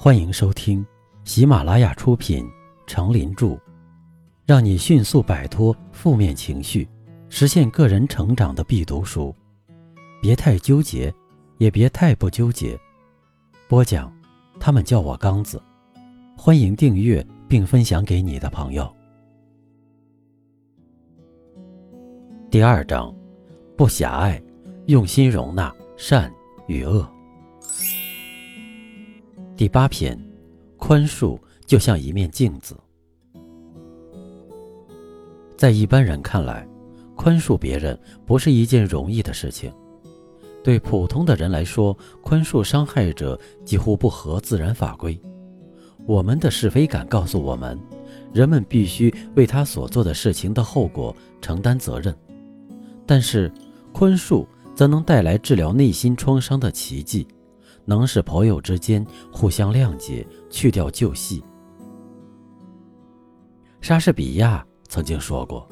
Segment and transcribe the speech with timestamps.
[0.00, 0.86] 欢迎收听
[1.24, 2.44] 喜马拉雅出品
[2.86, 3.46] 《成林著》，
[4.46, 6.88] 让你迅速摆脱负面情绪，
[7.28, 9.34] 实现个人成长的必读书。
[10.22, 11.12] 别太纠结，
[11.56, 12.78] 也别太不纠结。
[13.66, 14.12] 播讲，
[14.60, 15.60] 他们叫我刚子。
[16.36, 18.88] 欢迎订阅并分享给你的朋友。
[22.52, 23.12] 第二章，
[23.76, 24.40] 不狭隘，
[24.86, 26.32] 用心容纳善
[26.68, 27.04] 与恶。
[29.58, 30.16] 第八篇，
[30.76, 32.76] 宽恕就像一面镜子。
[35.56, 36.64] 在一般人看来，
[37.16, 39.72] 宽恕别人不是一件容易的事情。
[40.62, 41.92] 对普通的人来说，
[42.22, 45.20] 宽恕伤害者几乎不合自然法规。
[46.06, 47.76] 我们的是非感告诉我们，
[48.32, 52.16] 人们必须为他所做的事情的后果承担责任。
[53.04, 53.52] 但是，
[53.92, 57.26] 宽恕则能带来治疗内心创伤的奇迹。
[57.88, 59.02] 能使朋友之间
[59.32, 61.42] 互相谅解，去掉旧戏。
[63.80, 65.66] 莎士比亚曾经说过：“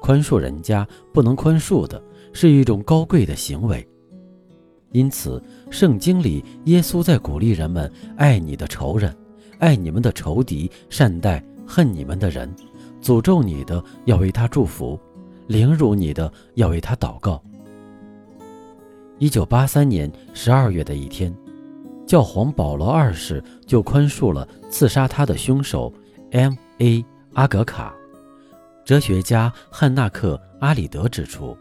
[0.00, 2.00] 宽恕人家不能宽恕的，
[2.32, 3.84] 是一种高贵的行为。”
[4.92, 9.12] 因此，圣经里耶稣在鼓励人们爱你的仇人，
[9.58, 12.48] 爱你们的仇敌，善待恨你们的人，
[13.02, 14.96] 诅咒你的要为他祝福，
[15.48, 17.42] 凌辱你的要为他祷告。
[19.20, 21.30] 一九八三年十二月的一天，
[22.06, 25.92] 教皇保罗二世就宽恕了刺杀他的凶手
[26.30, 27.04] M.A.
[27.34, 27.94] 阿格卡。
[28.82, 31.54] 哲学家汉纳克阿里德指出，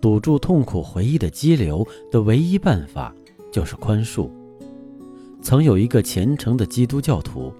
[0.00, 3.14] 堵住痛苦回忆的激流的唯一办法
[3.52, 4.28] 就是宽恕。
[5.40, 7.52] 曾有一个虔诚的基督教徒，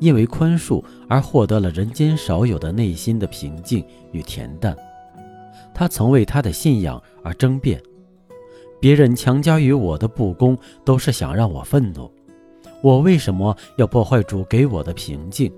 [0.00, 4.76] 因为宽恕而获得了人间少有的内心的平静与恬淡。
[5.72, 7.80] 他曾为他的信仰而争辩。
[8.84, 10.54] 别人强加于我的不公，
[10.84, 12.12] 都是想让我愤怒。
[12.82, 15.50] 我为什么要破坏主给我的平静？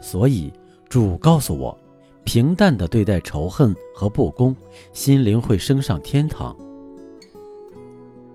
[0.00, 0.52] 所以
[0.88, 1.78] 主告诉我，
[2.24, 4.52] 平淡的对待仇恨和不公，
[4.92, 6.56] 心灵会升上天堂。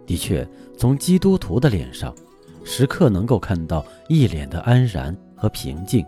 [0.06, 2.16] 的确，从基督徒的脸上，
[2.64, 6.06] 时刻能够看到一脸的安然和平静，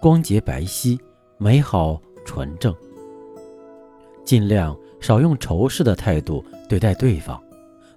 [0.00, 0.98] 光洁白皙，
[1.36, 2.74] 美好纯正。
[4.24, 6.42] 尽量少用仇视的态度。
[6.68, 7.42] 对待对方，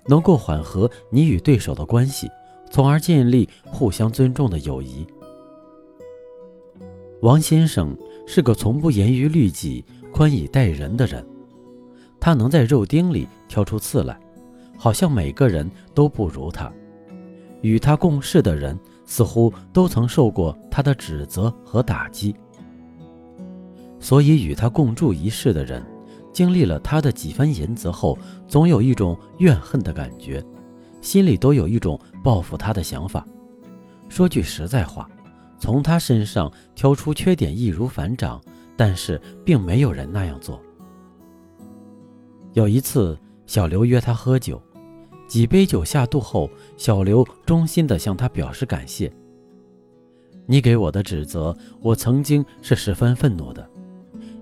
[0.06, 2.30] 能够缓和你与对手的关系，
[2.70, 5.06] 从而建立互相尊重的友谊。
[7.22, 7.98] 王先生
[8.28, 11.26] 是个从不严于律己、宽以待人的人，
[12.20, 14.20] 他能在肉丁里挑出刺来，
[14.78, 16.72] 好像每个人都不如他。
[17.62, 22.36] 与他共事的人似乎都曾受过他的指责和打击，
[24.00, 25.84] 所以与他共住一室的人。
[26.38, 28.16] 经历了他的几番言辞后，
[28.48, 30.46] 总有一种怨恨的感觉，
[31.02, 33.26] 心里都有一种报复他的想法。
[34.08, 35.10] 说句实在话，
[35.58, 38.40] 从他身上挑出缺点易如反掌，
[38.76, 40.62] 但是并没有人那样做。
[42.54, 43.18] 有一次，
[43.48, 44.62] 小刘约他喝酒，
[45.28, 49.12] 几杯酒下肚后，小刘衷心地向他表示感谢。
[50.46, 53.68] 你给我的指责，我曾经是十分愤怒的。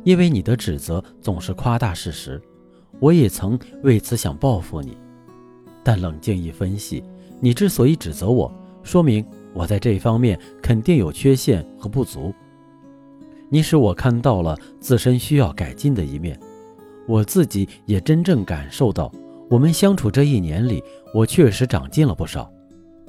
[0.05, 2.41] 因为你的指责总是夸大事实，
[2.99, 4.95] 我也曾为此想报复你，
[5.83, 7.03] 但冷静一分析，
[7.41, 8.49] 你之所以指责我，
[8.83, 12.31] 说明我在这方面肯定有缺陷和不足。
[13.49, 16.39] 你使我看到了自身需要改进的一面，
[17.07, 19.11] 我自己也真正感受到，
[19.49, 20.83] 我们相处这一年里，
[21.15, 22.51] 我确实长进了不少，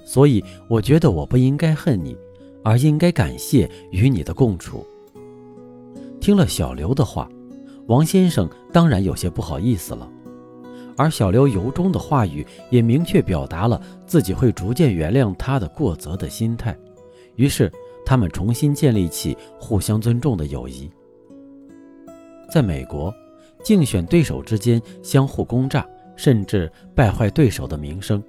[0.03, 2.17] 所以我觉得我不应该恨你，
[2.65, 4.87] 而应该感谢与你的共处。
[6.27, 7.31] 听了小刘的话，
[7.87, 10.11] 王先生当然有些不好意思了，
[10.97, 16.77] 而小刘由衷的话语也明确表达了自己会逐渐原谅他的过责的心态。
[17.37, 17.71] 于是，
[18.05, 20.91] 他们重新建立起互相尊重的友谊。
[22.53, 23.15] 在美国，
[23.63, 25.87] 竞选对手之间相互攻诈，
[26.17, 28.21] 甚至败坏对手的名声，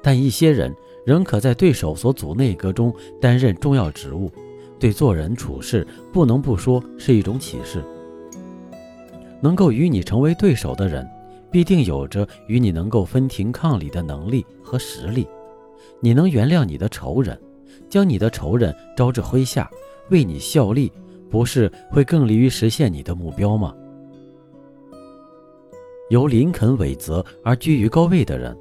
[0.00, 0.72] 但一些人
[1.04, 4.30] 仍可在对手所组内阁中担任重要职务。
[4.80, 7.84] 对做人处事，不能不说是一种启示。
[9.42, 11.06] 能够与你成为对手的人，
[11.50, 15.28] 必定有着与你能够分庭抗礼的能力和实力。
[16.00, 17.38] 你能原谅你的仇人，
[17.90, 19.70] 将你的仇人招至麾下，
[20.08, 20.90] 为你效力，
[21.28, 23.74] 不是会更利于实现你的目标吗？
[26.08, 28.56] 由林肯伟泽而居于高位的人，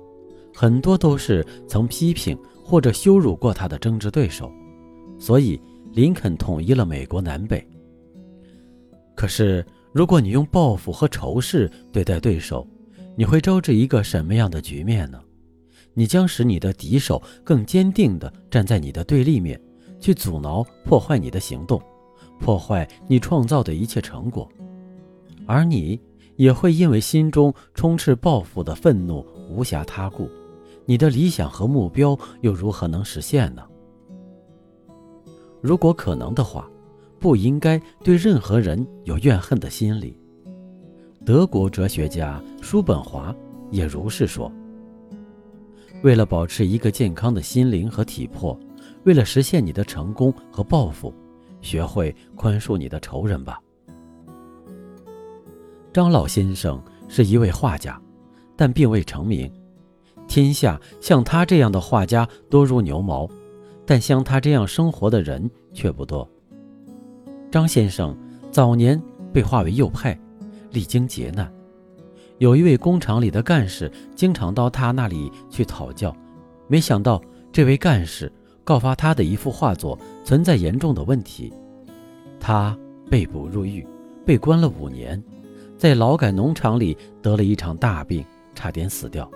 [0.54, 4.51] 很多都是曾批评或者羞辱过他的政治对手，
[5.18, 5.57] 所以。
[5.91, 7.65] 林肯统一了美国南北。
[9.15, 12.68] 可是，如果你用报复和仇视对待对手，
[13.18, 15.19] 你会招致一个什么样的局面呢？
[15.94, 19.59] 你将使你的敌手更坚定地站在你的对立面，
[20.00, 21.81] 去阻挠、破坏你的行动，
[22.39, 24.47] 破坏你创造的一切成果，
[25.45, 26.00] 而你
[26.38, 30.30] 也会因为心中充斥报复的愤怒，无暇他顾。
[30.85, 33.63] 你的理想和目标又如何能实现呢？
[35.61, 36.69] 如果可能的话，
[37.19, 40.17] 不应该对任何人有怨恨的心理。
[41.25, 43.35] 德国哲学家叔本华
[43.69, 44.51] 也如是说。
[46.01, 48.57] 为了保持一个健康的心灵和体魄，
[49.03, 51.13] 为了实现你的成功和抱负，
[51.61, 53.59] 学会宽恕你的仇人吧。
[55.91, 58.01] 张老先生是一位画家，
[58.56, 59.51] 但并未成名。
[60.25, 63.27] 天下像他这样的画家多如牛毛，
[63.89, 66.30] 但像他这样生活的人却不多。
[67.50, 68.15] 张先生
[68.51, 69.01] 早年
[69.33, 70.15] 被划为右派，
[70.69, 71.51] 历经劫难。
[72.38, 76.15] 有一位工厂里的干事经常到他那里去讨教，
[76.68, 77.19] 没想到
[77.51, 78.31] 这位干事
[78.63, 81.51] 告发他的一幅画作存在严重的问题，
[82.39, 82.77] 他
[83.09, 83.83] 被捕入狱，
[84.24, 85.19] 被关了五年，
[85.80, 89.27] 在劳改农场里得了一场大病，差点死掉。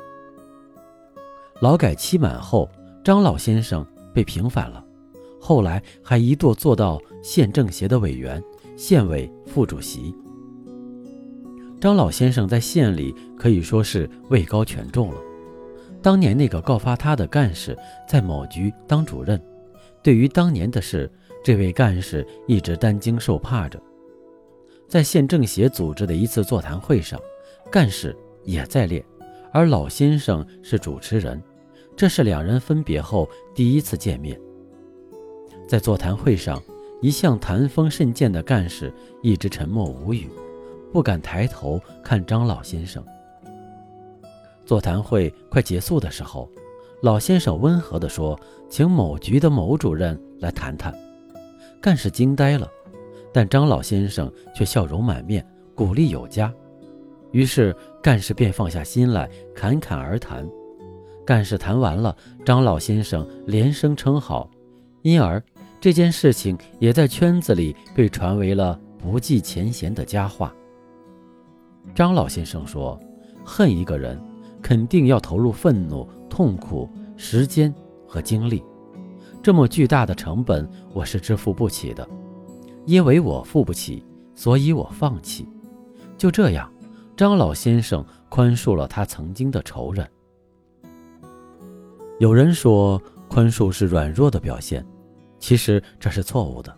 [1.59, 2.69] 劳改期满后，
[3.03, 4.83] 张老先生被平反了，
[5.39, 8.41] 后来还一度做到县政协的委员、
[8.77, 10.15] 县委副主席。
[11.81, 15.17] 张老先生在县里可以说是位高权重了。
[16.01, 17.77] 当年那个告发他的干事
[18.07, 19.41] 在某局当主任，
[20.01, 21.11] 对于当年的事，
[21.43, 23.81] 这位干事一直担惊受怕着。
[24.87, 27.19] 在县政协组织的一次座谈会上，
[27.71, 29.03] 干事也在列，
[29.51, 31.41] 而老先生是主持人。
[31.95, 34.39] 这是两人分别后第一次见面。
[35.67, 36.61] 在座谈会上，
[37.01, 40.29] 一向谈风甚健的干事一直沉默无语。
[40.91, 43.03] 不敢抬头看张老先生。
[44.65, 46.47] 座谈会快结束的时候，
[47.01, 48.39] 老先生温和地说
[48.69, 50.93] ：“请某局的某主任来谈谈。”
[51.81, 52.69] 干事惊呆了，
[53.33, 56.53] 但张老先生却笑容满面，鼓励有加。
[57.31, 60.47] 于是干事便放下心来，侃侃而谈。
[61.25, 62.15] 干事谈完了，
[62.45, 64.49] 张老先生连声称好，
[65.01, 65.41] 因而
[65.79, 70.53] 这件事情也在圈子里被传为了不计前嫌的佳话。
[71.93, 72.99] 张老先生说
[73.43, 74.21] ：“恨一个人，
[74.61, 77.73] 肯定要投入愤怒、痛苦、时间
[78.07, 78.63] 和精力，
[79.41, 82.07] 这么巨大的成本，我是支付不起的。
[82.85, 84.05] 因为我付不起，
[84.35, 85.47] 所以我放弃。
[86.17, 86.71] 就这样，
[87.15, 90.05] 张老先生宽恕了他曾经的仇人。
[92.23, 94.85] 有人说，宽恕是软弱的表现，
[95.39, 96.73] 其实这是错误的。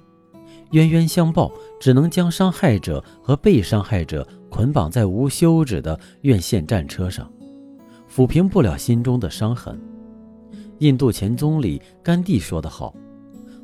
[0.72, 7.32] 冤冤相报，只能将伤害者和被伤害者。”捆绑在无休止的院线战车上，
[8.10, 9.80] 抚平不了心中的伤痕。
[10.80, 12.96] 印度前总理甘地说得好：“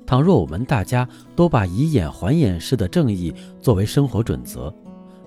[0.06, 4.72] 倘若我们大家都把以眼还眼式的正义作为生活准则，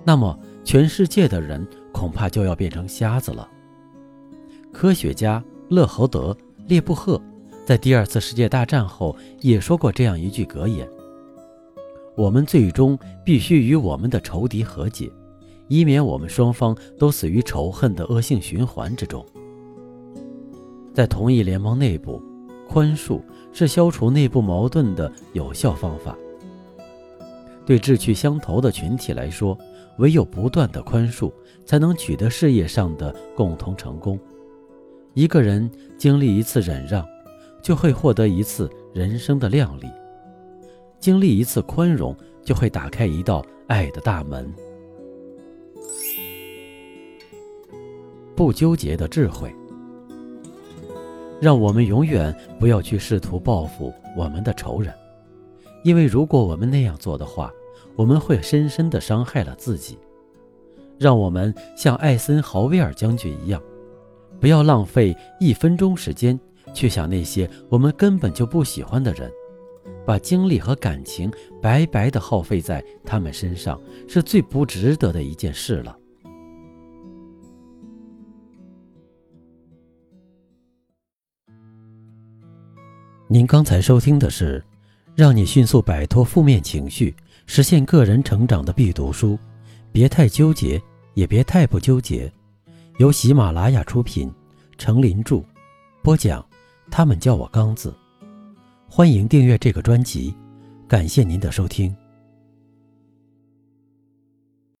[0.05, 3.49] 那么全世界的人恐怕就要变成瞎子了。”
[4.71, 6.31] 科学家勒侯德·
[6.67, 7.21] 列布赫
[7.65, 10.87] 在第二次世界大战后也说过这样一句格言
[12.15, 15.11] ：“我们最终必须与我们的仇敌和解。”
[15.67, 19.25] 以免我们双方都死于仇恨的恶性循环之中。
[20.93, 22.21] 在同一联盟内部，
[22.69, 23.19] 宽恕
[23.51, 26.15] 是消除内部矛盾的有效方法。
[27.65, 29.57] 对志趣相投的群体来说，
[29.97, 31.33] 唯有不断的宽恕，
[31.65, 34.19] 才能取得事业上的共同成功。
[35.15, 37.07] 一个人经历一次忍让，
[37.61, 39.87] 就会获得一次人生的亮丽；
[40.99, 44.53] 经历一次宽容，就会打开一道爱的大门。
[48.35, 49.49] 不纠结的智慧，
[51.39, 54.93] 让我们永远不要去试图报复我们的仇人，
[55.85, 57.49] 因为如果我们那样做的话，
[57.95, 59.97] 我们会深深的伤害了自己。
[60.99, 63.61] 让我们像艾森豪威尔将军一样，
[64.39, 66.39] 不要浪费一分钟时间
[66.73, 69.31] 去想那些我们根本就不喜欢的人，
[70.05, 75.97] 把精力和感情白白的耗费在他们身上，是最不值得的一件事了。
[83.27, 84.59] 您刚才收听的是
[85.15, 87.15] 《让你迅速摆脱负面情绪，
[87.47, 89.33] 实现个人成长的必读书》，
[89.91, 90.79] 别太纠结，
[91.15, 92.31] 也别太不纠结。
[92.97, 94.31] 由喜马拉雅出品，
[94.77, 95.43] 程林著，
[96.01, 96.43] 播讲。
[96.89, 97.93] 他们叫我刚子。
[98.87, 100.33] 欢迎订阅这个专辑，
[100.87, 101.93] 感谢您的收听。